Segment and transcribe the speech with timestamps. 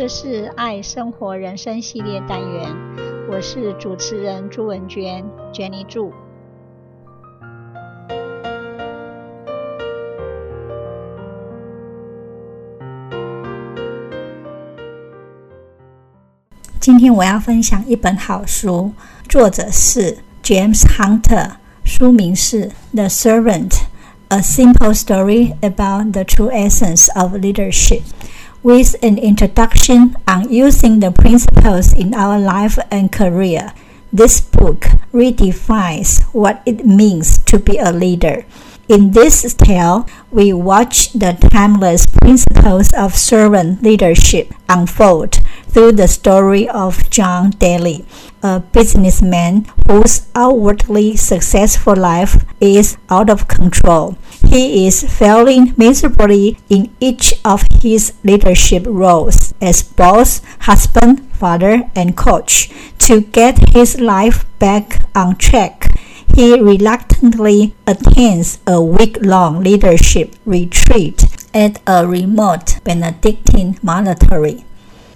[0.00, 2.74] 这是爱生活人生系列单元，
[3.30, 5.22] 我是主持人朱文娟
[5.52, 6.10] ，Jenny 朱。
[16.80, 18.92] 今天我要分享一本好书，
[19.28, 23.82] 作者是 James Hunter，书名是《The Servant:
[24.28, 28.00] A Simple Story About the True Essence of Leadership》
[28.62, 33.72] ，with an introduction on using the principles in our life and career.
[34.12, 38.44] This book redefines what it means to be a leader.
[38.90, 46.68] In this tale, we watch the timeless principles of servant leadership unfold through the story
[46.68, 48.04] of John Daly,
[48.42, 54.18] a businessman whose outwardly successful life is out of control.
[54.48, 62.16] He is failing miserably in each of his leadership roles as boss, husband, father, and
[62.16, 62.68] coach.
[63.06, 65.89] To get his life back on track,
[66.34, 74.64] he reluctantly attends a week-long leadership retreat at a remote Benedictine monastery.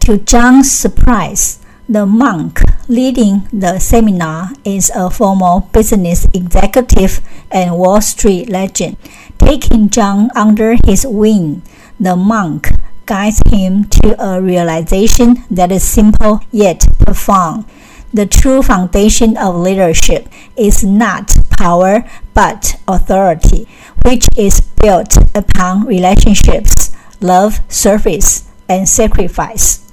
[0.00, 1.58] To John's surprise,
[1.88, 8.96] the monk leading the seminar is a former business executive and Wall Street legend.
[9.38, 11.62] Taking John under his wing,
[11.98, 12.70] the monk
[13.06, 17.64] guides him to a realization that is simple yet profound.
[18.12, 22.02] The true foundation of leadership is not power
[22.34, 23.68] but authority,
[24.04, 29.86] which is built upon relationships, love, service, and sacrifice.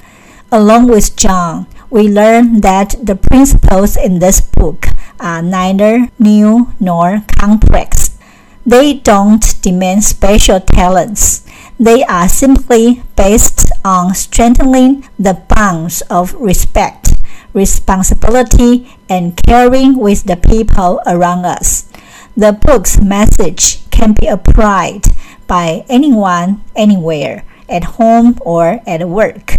[0.52, 4.88] Along with John, we learn that the principles in this book
[5.19, 8.18] are neither new nor complex.
[8.66, 11.46] They don't demand special talents.
[11.80, 17.06] They are simply based on strengthening the bonds of respect
[17.53, 21.90] responsibility, and caring with the people around us.
[22.35, 25.08] The book's message can be applied
[25.47, 29.57] by anyone, anywhere, at home or at work.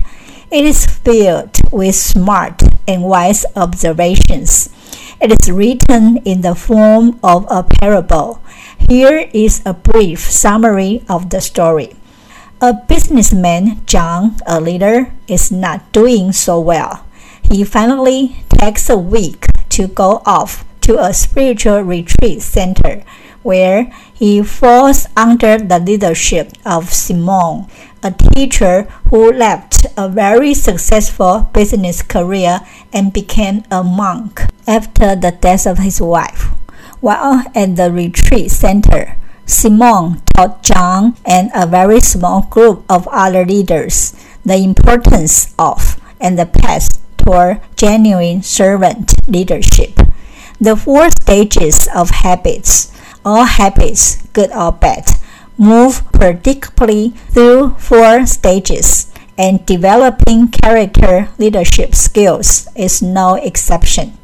[0.50, 4.70] It is filled with smart and wise observations.
[5.20, 8.40] It is written in the form of a parable.
[8.78, 11.96] Here is a brief summary of the story.
[12.60, 17.04] A businessman, John, a leader, is not doing so well.
[17.50, 23.02] He finally takes a week to go off to a spiritual retreat center
[23.42, 27.66] where he falls under the leadership of Simon,
[28.02, 32.60] a teacher who left a very successful business career
[32.92, 36.52] and became a monk after the death of his wife.
[37.00, 39.16] While at the retreat center,
[39.46, 44.12] Simon taught John and a very small group of other leaders
[44.44, 46.88] the importance of and the path
[47.24, 50.00] for genuine servant leadership.
[50.60, 52.92] The four stages of habits,
[53.24, 55.06] all habits, good or bad,
[55.56, 64.18] move predictably through four stages, and developing character leadership skills is no exception.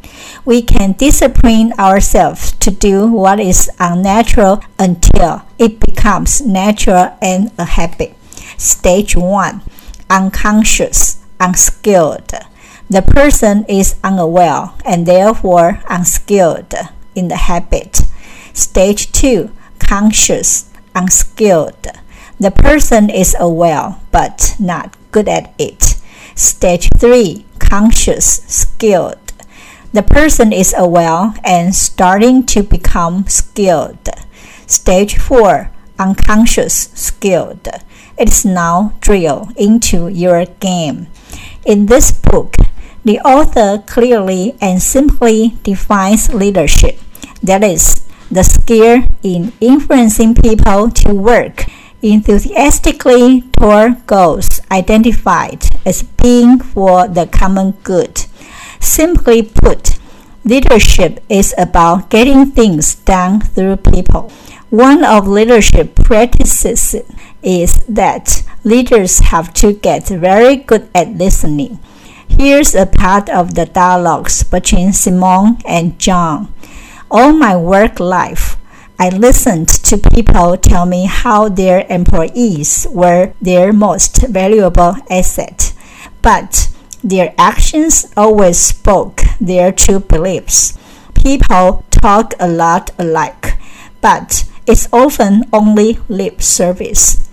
[0.44, 7.64] We can discipline ourselves to do what is unnatural until it becomes natural and a
[7.64, 8.16] habit.
[8.58, 9.62] Stage 1
[10.10, 12.32] Unconscious, unskilled
[12.90, 16.74] the person is unaware and therefore unskilled
[17.14, 18.02] in the habit.
[18.52, 21.86] Stage 2 Conscious, unskilled.
[22.38, 25.96] The person is aware but not good at it.
[26.34, 29.32] Stage 3 Conscious, skilled.
[29.92, 34.08] The person is aware and starting to become skilled.
[34.66, 37.68] Stage 4 Unconscious, skilled.
[38.18, 41.06] It is now drilled into your game.
[41.64, 42.56] In this book,
[43.04, 46.98] the author clearly and simply defines leadership.
[47.42, 51.66] That is, the skill in influencing people to work
[52.02, 58.26] enthusiastically toward goals identified as being for the common good.
[58.80, 59.98] Simply put,
[60.44, 64.30] leadership is about getting things done through people.
[64.70, 66.96] One of leadership practices
[67.42, 71.78] is that leaders have to get very good at listening.
[72.36, 76.52] Here's a part of the dialogues between Simon and John.
[77.10, 78.56] All my work life,
[78.98, 85.72] I listened to people tell me how their employees were their most valuable asset,
[86.22, 86.70] but
[87.02, 90.76] their actions always spoke their true beliefs.
[91.14, 93.56] People talk a lot alike,
[94.00, 97.30] but it's often only lip service.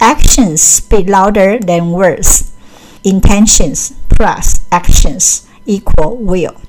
[0.00, 2.52] Actions speak louder than words.
[3.02, 6.60] intentions plus actions equal will.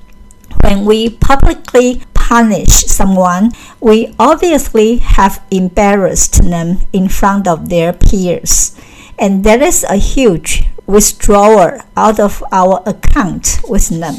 [0.64, 8.74] When we publicly punish someone, we obviously have embarrassed them in front of their peers,
[9.18, 14.14] and there is a huge withdrawal out of our account with them.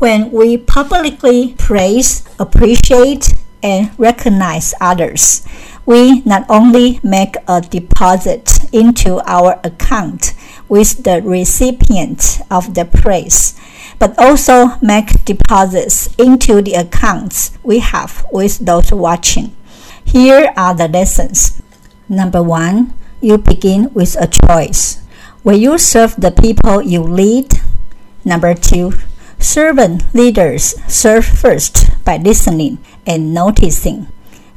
[0.00, 5.46] When we publicly praise, appreciate, and recognize others,
[5.86, 10.34] we not only make a deposit into our account
[10.68, 13.58] with the recipient of the praise,
[13.98, 19.54] but also make deposits into the accounts we have with those watching.
[20.04, 21.62] Here are the lessons.
[22.08, 25.00] Number one, you begin with a choice.
[25.42, 27.52] Will you serve the people you lead?
[28.24, 28.92] Number two,
[29.38, 34.08] servant leaders serve first by listening and noticing.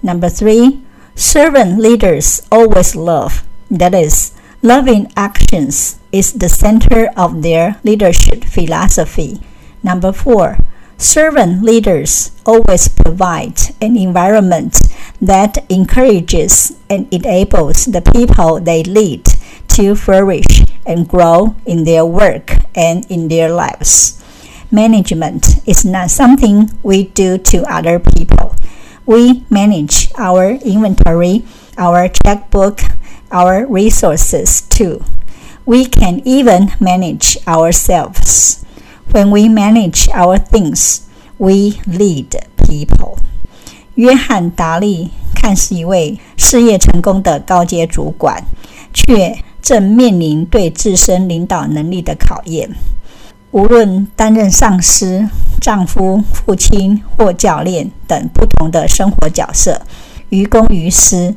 [0.01, 0.81] Number three,
[1.15, 3.43] servant leaders always love.
[3.69, 9.39] That is, loving actions is the center of their leadership philosophy.
[9.83, 10.57] Number four,
[10.97, 14.77] servant leaders always provide an environment
[15.21, 19.25] that encourages and enables the people they lead
[19.67, 24.23] to flourish and grow in their work and in their lives.
[24.71, 28.55] Management is not something we do to other people.
[29.05, 31.45] We manage our inventory,
[31.77, 32.81] our checkbook,
[33.31, 35.01] our resources too.
[35.65, 38.63] We can even manage ourselves.
[39.11, 41.01] When we manage our things,
[41.37, 43.17] we lead people.
[43.95, 48.45] 约翰·达利看似一位事业成功的高阶主管，
[48.93, 52.69] 却正面临对自身领导能力的考验。
[53.51, 55.27] 无论担任上司、
[55.59, 59.81] 丈夫、父亲或教练等不同的生活角色，
[60.29, 61.35] 于公于私，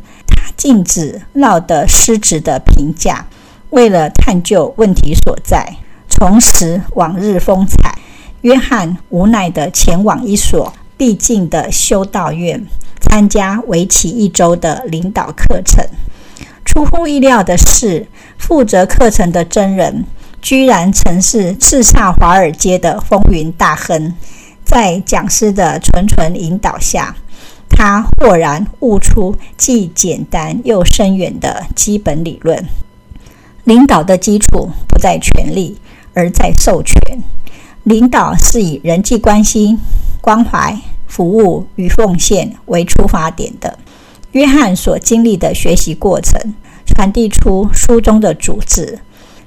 [0.61, 3.25] 禁止落得失职的评价。
[3.71, 5.77] 为了探究问题所在，
[6.11, 7.97] 重拾往日风采，
[8.43, 12.67] 约翰无奈地前往一所僻静的修道院，
[13.01, 15.83] 参加为期一周的领导课程。
[16.67, 18.07] 出乎意料的是，
[18.37, 20.05] 负责课程的真人。
[20.43, 24.15] 居然曾是叱咤华尔街的风云大亨，
[24.63, 27.17] 在讲师的谆谆引导下，
[27.83, 32.63] 他豁然悟出既简单又深远的基本理论：
[33.65, 35.79] 领导的基础不在权力，
[36.13, 36.95] 而在授权。
[37.85, 39.79] 领导是以人际关系、
[40.21, 43.79] 关怀、服务与奉献为出发点的。
[44.33, 46.55] 约翰所经历的学习过程，
[46.85, 48.99] 传递出书中的主旨。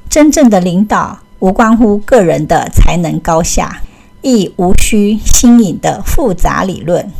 [0.10, 3.84] 真正的领导无关乎个人的才能高下，
[4.24, 7.12] 亦无需新颖的复杂理论，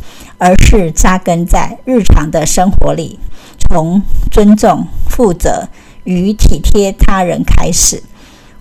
[0.44, 3.18] 而是扎根在日常的生活里，
[3.58, 5.68] 从尊重、负责
[6.04, 8.02] 与体贴他人开始。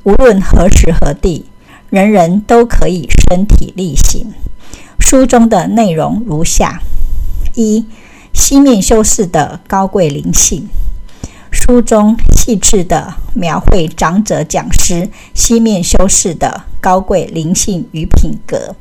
[0.03, 1.45] 无论何时何地，
[1.89, 4.33] 人人都可以身体力行。
[4.97, 6.79] 书中的内容如下：
[7.55, 7.85] 一、
[8.33, 10.69] 西面修士的高贵灵性。
[11.51, 18.73] 书中细致地描绘长者讲师西面修士的高贵灵性与品格。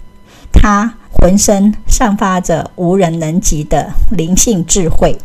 [0.52, 5.16] 他浑身散发着无人能及的灵性智慧，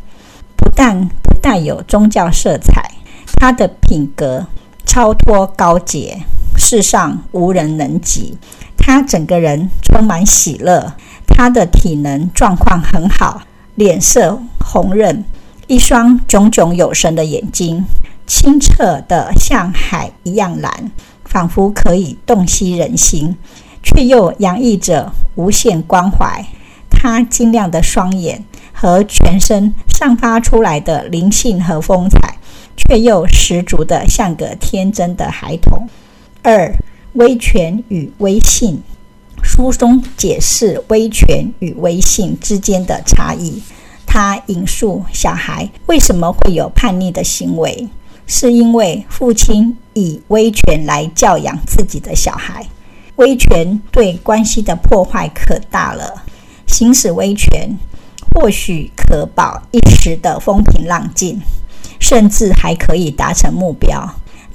[0.56, 2.92] 不但不带有宗教色彩，
[3.40, 4.46] 他的品格
[4.86, 6.22] 超脱高洁，
[6.56, 8.38] 世上无人能及。
[8.78, 10.94] 他整个人充满喜乐，
[11.26, 13.42] 他的体能状况很好，
[13.74, 15.26] 脸色红润。
[15.66, 17.84] 一双炯炯有神的眼睛，
[18.28, 20.92] 清澈得像海一样蓝，
[21.26, 23.36] 仿佛可以洞悉人心，
[23.88, 26.46] 却又洋溢着无限关怀。
[26.90, 32.38] 他晶亮的双眼和全身散发出来的灵性和风采，
[32.76, 35.88] 却又十足的像个天真的孩童。
[36.44, 36.76] 二、
[37.14, 38.82] 威权与威信。
[39.44, 43.62] 书中解释威权与威信之间的差异。
[44.06, 47.88] 他引述小孩为什么会有叛逆的行为，
[48.26, 52.66] 是因为父亲以威权来教养自己的小孩。
[53.18, 56.24] 威权对关系的破坏可大了。
[56.66, 57.78] 行使威权
[58.34, 61.40] 或许可保一时的风平浪静，
[62.00, 64.08] 甚至还可以达成目标，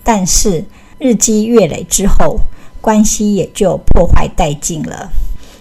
[0.04, 0.64] 但是
[0.98, 2.38] 日积月累之后，
[2.80, 5.10] 关系也就破坏殆尽了。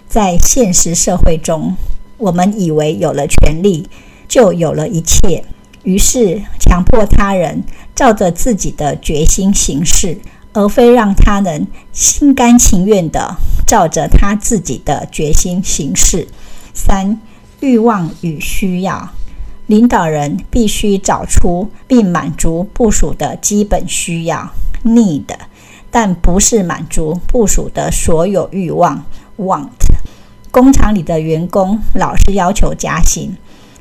[0.08, 1.76] 在现实社会中，
[2.18, 3.88] 我们以为有了权力，
[4.28, 5.46] 就有了一切，
[5.84, 7.64] 于是强迫他人
[7.96, 10.20] 照着自己的决心行事，
[10.54, 16.28] 而非让他人心甘情愿地照着他自己的决心行事。
[16.74, 17.20] 三、
[17.60, 19.10] 欲望与需要，
[19.68, 24.52] 领导人必须找出并满足部署的基本需要
[24.84, 25.26] （need）。
[25.94, 29.04] 但不是满足部署的所有欲望
[29.38, 29.68] （want）。
[30.50, 33.36] 工厂里的员工老是要求加薪，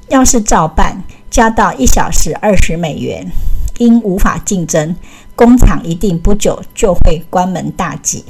[0.09, 3.31] 要是照办，加到一小时二十美元，
[3.80, 4.94] 因无法竞争，
[5.34, 8.22] 工厂一定不久就会关门大吉。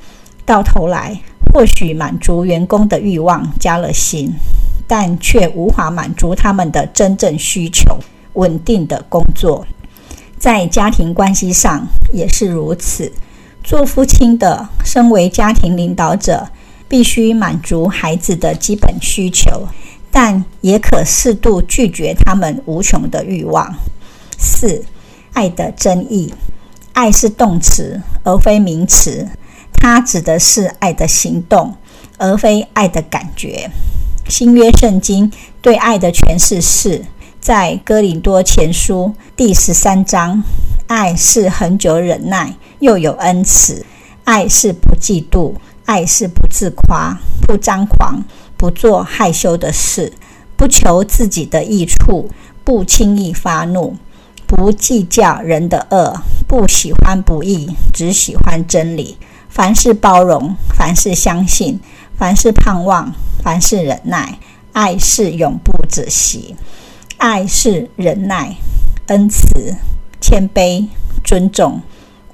[0.47, 1.21] 到头来，
[1.53, 4.33] 或许满足员工的欲望加了薪，
[4.87, 7.99] 但却无法满足他们的真正需求——
[8.35, 9.67] 稳定的工作。
[10.39, 13.13] 在家庭关系上也是如此。
[13.65, 16.49] 做父亲的，身为家庭领导者，
[16.89, 19.67] 必须满足孩子的基本需求，
[20.13, 23.75] 但也可适度拒绝他们无穷的欲望。
[24.39, 24.83] 四、
[25.33, 26.35] 爱的真义。
[26.93, 29.29] 爱是动词，而非名词，
[29.73, 31.75] 它指的是爱的行动，
[32.19, 33.71] 而非爱的感觉。
[34.29, 35.33] 新约圣经
[35.63, 37.05] 对爱的诠释是
[37.41, 40.43] 在哥林多前书第十三章。
[40.87, 43.85] 爱是恒久忍耐，又有恩慈；
[44.25, 48.25] 爱是不嫉妒；爱是不自夸，不张狂，
[48.57, 50.13] 不做害羞的事，
[50.57, 52.29] 不求自己的益处，
[52.65, 53.97] 不轻易发怒，
[54.51, 59.17] 不计较人的恶，不喜欢不义，只喜欢真理。
[59.49, 61.79] 凡事包容，凡事相信，
[62.17, 63.15] 凡事盼望，
[63.45, 64.41] 凡事忍耐。
[64.73, 66.57] 爱是永不止息，
[67.19, 68.57] 爱是忍耐，
[69.07, 69.77] 恩慈。
[70.21, 70.89] 谦卑、
[71.23, 71.81] 尊重、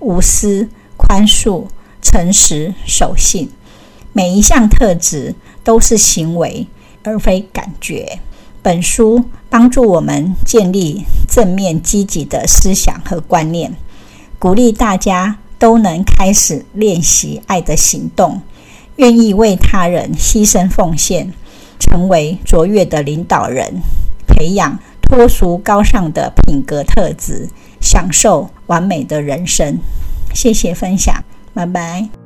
[0.01, 1.67] 无私、宽恕、
[2.01, 3.51] 诚实、守信，
[4.15, 6.67] 每一项特质都是行为，
[7.05, 8.19] 而非感觉。
[8.63, 13.75] 本书帮助我们建立正面积极的思想和观念，
[14.39, 18.41] 鼓励大家都能开始练习爱的行动，
[18.97, 21.33] 愿意为他人牺牲奉献，
[21.79, 23.81] 成为卓越的领导人，
[24.27, 27.49] 培养脱俗高尚的品格特质。
[27.79, 29.79] 享受完美的人生。
[30.35, 31.23] 谢谢分享，
[31.55, 32.26] 拜拜。